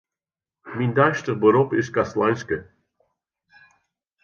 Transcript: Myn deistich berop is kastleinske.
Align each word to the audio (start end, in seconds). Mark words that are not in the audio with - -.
Myn 0.77 0.95
deistich 0.99 1.39
berop 1.43 1.69
is 1.83 1.93
kastleinske. 1.99 2.59